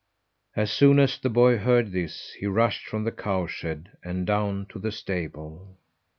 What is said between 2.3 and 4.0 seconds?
he rushed from the cow shed